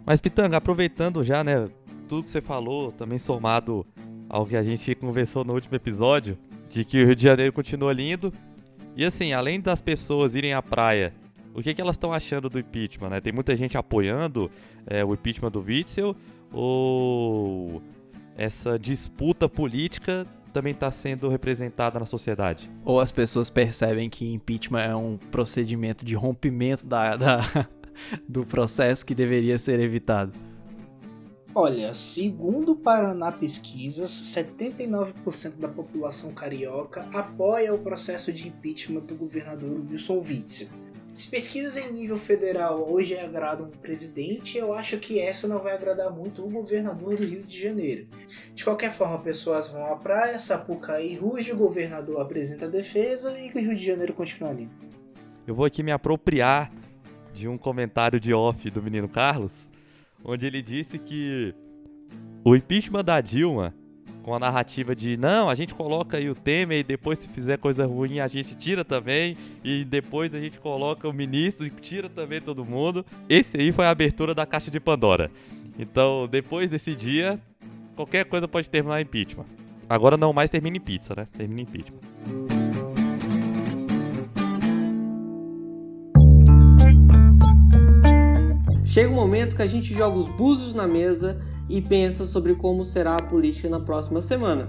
[0.05, 1.71] Mas, Pitanga, aproveitando já, né,
[2.09, 3.87] tudo que você falou, também somado
[4.29, 6.37] ao que a gente conversou no último episódio,
[6.69, 8.33] de que o Rio de Janeiro continua lindo.
[8.97, 11.15] E assim, além das pessoas irem à praia
[11.55, 13.21] o que, que elas estão achando do impeachment, né?
[13.21, 14.51] Tem muita gente apoiando
[14.87, 16.15] é, o impeachment do Witzel
[16.53, 17.83] ou
[18.41, 22.71] essa disputa política também está sendo representada na sociedade?
[22.87, 27.69] Ou as pessoas percebem que impeachment é um procedimento de rompimento da, da
[28.27, 30.33] do processo que deveria ser evitado?
[31.55, 39.17] Olha, segundo o Paraná Pesquisas, 79% da população carioca apoia o processo de impeachment do
[39.17, 40.69] governador Wilson Witzel.
[41.21, 45.75] Se pesquisas em nível federal hoje agradam o presidente, eu acho que essa não vai
[45.75, 48.07] agradar muito o governador do Rio de Janeiro.
[48.55, 53.51] De qualquer forma, pessoas vão à praia, Sapucaí ruge, o governador apresenta a defesa e
[53.51, 54.67] o Rio de Janeiro continua ali.
[55.47, 56.73] Eu vou aqui me apropriar
[57.35, 59.69] de um comentário de off do menino Carlos,
[60.25, 61.55] onde ele disse que
[62.43, 63.75] o impeachment da Dilma
[64.23, 67.57] com a narrativa de não, a gente coloca aí o Temer e depois se fizer
[67.57, 72.09] coisa ruim a gente tira também e depois a gente coloca o ministro e tira
[72.09, 73.05] também todo mundo.
[73.29, 75.31] Esse aí foi a abertura da caixa de Pandora.
[75.79, 77.41] Então, depois desse dia,
[77.97, 79.47] qualquer coisa pode terminar em impeachment.
[79.89, 81.27] Agora não mais termina em pizza, né?
[81.37, 82.01] Termina em impeachment.
[88.85, 92.85] Chega um momento que a gente joga os búzios na mesa e pensa sobre como
[92.85, 94.69] será a política na próxima semana.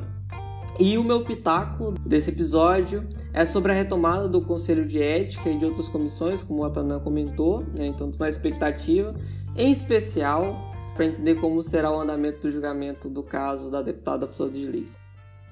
[0.79, 5.57] E o meu pitaco desse episódio é sobre a retomada do Conselho de Ética e
[5.57, 7.87] de outras comissões, como o Atanã comentou, né?
[7.87, 9.13] então estou na expectativa,
[9.55, 14.51] em especial para entender como será o andamento do julgamento do caso da deputada Flor
[14.51, 14.97] de Lis.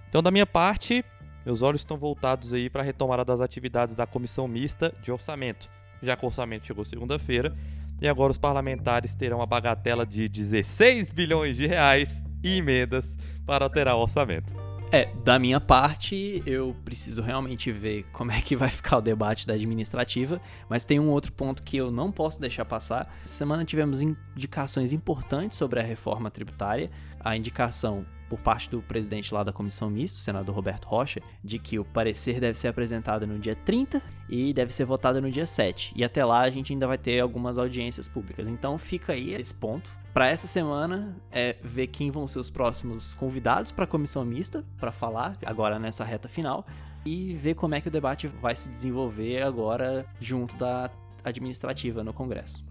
[0.08, 1.04] Então, da minha parte,
[1.46, 5.68] meus olhos estão voltados aí para a retomada das atividades da Comissão Mista de Orçamento.
[6.02, 7.56] Já que o orçamento chegou segunda-feira,
[8.02, 13.66] e agora os parlamentares terão a bagatela de 16 bilhões de reais e emendas para
[13.66, 14.54] alterar o orçamento.
[14.92, 19.46] É, da minha parte, eu preciso realmente ver como é que vai ficar o debate
[19.46, 23.14] da administrativa, mas tem um outro ponto que eu não posso deixar passar.
[23.24, 26.90] Essa semana tivemos indicações importantes sobre a reforma tributária.
[27.20, 31.58] A indicação por parte do presidente lá da comissão mista, o senador Roberto Rocha, de
[31.58, 35.46] que o parecer deve ser apresentado no dia 30 e deve ser votado no dia
[35.46, 35.94] 7.
[35.96, 38.48] E até lá a gente ainda vai ter algumas audiências públicas.
[38.48, 39.90] Então fica aí esse ponto.
[40.14, 44.64] Para essa semana é ver quem vão ser os próximos convidados para a comissão mista
[44.80, 46.66] para falar agora nessa reta final
[47.06, 50.90] e ver como é que o debate vai se desenvolver agora junto da
[51.24, 52.64] administrativa no Congresso.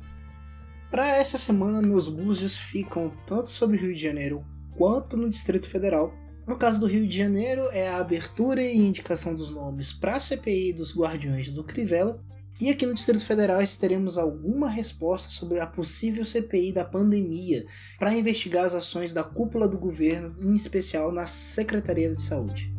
[0.91, 4.45] Para essa semana, meus búzios ficam tanto sobre Rio de Janeiro
[4.77, 6.13] quanto no Distrito Federal,
[6.49, 10.21] No caso do Rio de Janeiro, é a abertura e indicação dos nomes para a
[10.21, 12.25] CPI dos Guardiões do Crivella.
[12.59, 17.67] E aqui no Distrito Federal teremos alguma resposta sobre a possível CPI da pandemia
[17.99, 22.75] para investigar as ações da cúpula do governo, em especial na Secretaria de Saúde.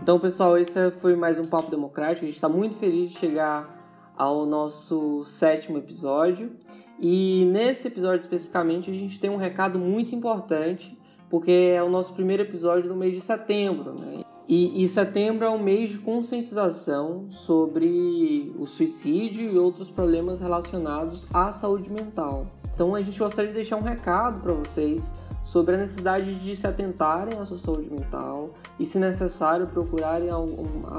[0.00, 2.24] Então, pessoal, esse foi mais um Papo Democrático.
[2.24, 6.56] A gente está muito feliz de chegar ao nosso sétimo episódio.
[6.98, 12.14] E nesse episódio especificamente, a gente tem um recado muito importante, porque é o nosso
[12.14, 13.94] primeiro episódio do mês de setembro.
[13.94, 14.24] Né?
[14.48, 21.26] E, e, setembro é um mês de conscientização sobre o suicídio e outros problemas relacionados
[21.34, 22.46] à saúde mental.
[22.72, 25.10] Então a gente gostaria de deixar um recado para vocês
[25.42, 30.28] sobre a necessidade de se atentarem à sua saúde mental e, se necessário, procurarem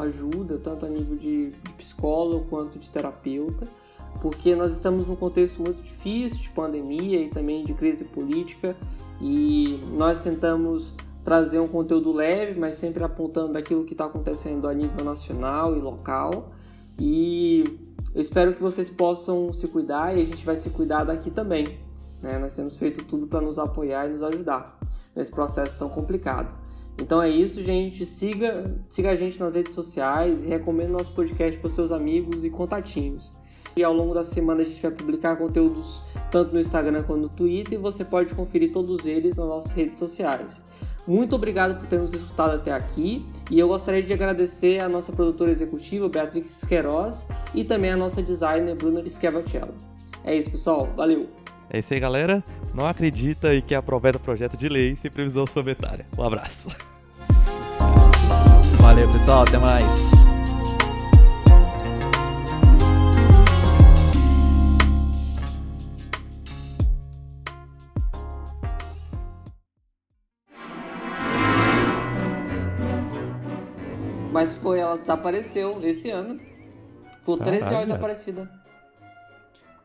[0.01, 3.65] ajuda, tanto a nível de, de psicólogo quanto de terapeuta,
[4.21, 8.75] porque nós estamos num contexto muito difícil de pandemia e também de crise política
[9.21, 10.93] e nós tentamos
[11.23, 15.79] trazer um conteúdo leve, mas sempre apontando aquilo que está acontecendo a nível nacional e
[15.79, 16.53] local.
[16.99, 17.63] E
[18.15, 21.67] eu espero que vocês possam se cuidar e a gente vai se cuidar daqui também.
[22.21, 22.37] Né?
[22.37, 24.79] Nós temos feito tudo para nos apoiar e nos ajudar
[25.15, 26.55] nesse processo tão complicado.
[26.99, 28.05] Então é isso, gente.
[28.05, 32.49] Siga, siga a gente nas redes sociais e recomenda nosso podcast para seus amigos e
[32.49, 33.35] contatinhos.
[33.77, 36.01] E ao longo da semana a gente vai publicar conteúdos
[36.31, 39.99] tanto no Instagram quanto no Twitter e você pode conferir todos eles nas nossas redes
[39.99, 40.63] sociais.
[41.07, 45.11] Muito obrigado por ter nos escutado até aqui e eu gostaria de agradecer a nossa
[45.11, 49.75] produtora executiva Beatriz Queiroz e também a nossa designer Bruna Schiavacello.
[50.23, 50.89] É isso, pessoal.
[50.97, 51.27] Valeu!
[51.69, 52.43] É isso aí, galera.
[52.73, 56.05] Não acredita e que aproveta projeto de lei sem previsão orçamentária.
[56.17, 56.69] Um abraço.
[58.79, 59.43] Valeu, pessoal.
[59.43, 60.36] Até mais.
[74.47, 76.39] Mas foi, ela desapareceu esse ano.
[77.19, 78.49] Ficou 13 horas desaparecida.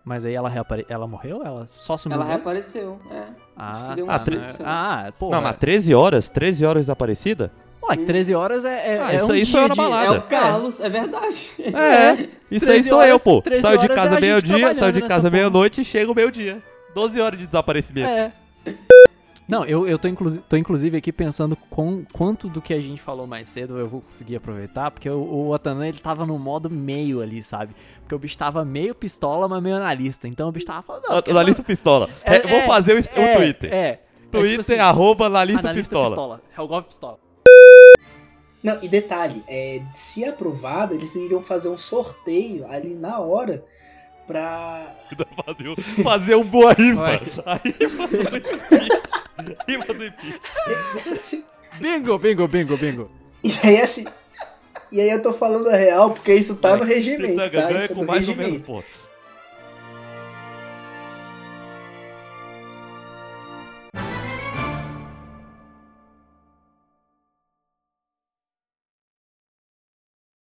[0.05, 0.87] Mas aí ela, reapare...
[0.89, 1.43] ela morreu?
[1.45, 2.17] Ela só sumiu?
[2.17, 3.25] Ela reapareceu, é.
[3.57, 4.39] Ah, um ah, tre...
[4.61, 5.31] ah pô.
[5.31, 6.31] Não, mas 13 horas?
[6.31, 7.51] 13 horas desaparecida?
[7.83, 9.77] Ué, 13 horas é, é, ah, é isso um aí na de...
[9.77, 10.15] balada.
[10.15, 11.51] É o Carlos, é, é verdade.
[11.59, 13.43] É, isso aí sou eu, pô.
[13.61, 16.63] Saio de casa é meio-dia, saio de casa meia-noite e chego meio-dia.
[16.95, 18.09] 12 horas de desaparecimento.
[18.09, 18.33] É.
[19.49, 23.03] Não, eu, eu tô, inclusive, tô inclusive aqui pensando com quanto do que a gente
[23.03, 26.71] falou mais cedo eu vou conseguir aproveitar, porque o, o Otanan ele tava no modo
[26.71, 27.75] meio ali, sabe?
[28.01, 30.29] Porque o bicho tava meio pistola, mas meio analista.
[30.29, 31.05] Então o bicho tava falando.
[31.09, 31.67] Não, analista só...
[31.67, 32.09] pistola.
[32.25, 33.73] É, é, vou fazer o, é, o Twitter.
[33.73, 34.01] É.
[34.31, 36.09] Twitter, é tipo assim, arroba analista, analista pistola.
[36.09, 36.43] pistola.
[36.57, 37.19] Helgov pistola.
[38.65, 43.65] Não, e detalhe, é, se aprovado, eles iriam fazer um sorteio ali na hora
[44.27, 44.95] pra.
[45.45, 47.21] Fazer, fazer um boa rifa.
[47.45, 47.75] Aí,
[49.69, 49.95] Rima do
[51.79, 53.11] Bingo, bingo, bingo, bingo.
[53.43, 54.05] E aí assim.
[54.91, 57.37] E aí eu tô falando a real porque isso tá no regimento.
[57.37, 58.43] Tá, ganha isso é com mais regimento.
[58.43, 59.12] ou menos pontos.